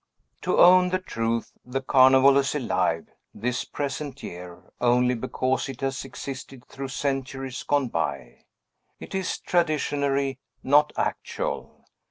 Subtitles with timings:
[0.41, 6.03] To own the truth, the Carnival is alive, this present year, only because it has
[6.03, 8.45] existed through centuries gone by.
[8.99, 11.85] It is traditionary, not actual.